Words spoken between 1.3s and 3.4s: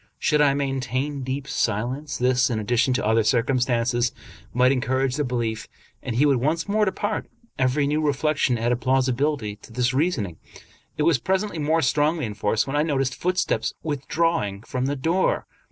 silence, this, in addition to other